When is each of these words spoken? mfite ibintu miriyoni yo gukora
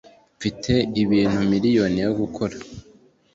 mfite 0.37 0.71
ibintu 1.03 1.39
miriyoni 1.51 1.99
yo 2.05 2.11
gukora 2.19 2.55